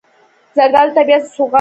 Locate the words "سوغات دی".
1.35-1.49